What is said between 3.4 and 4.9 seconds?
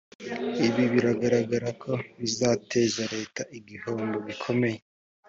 igihombo gikomeye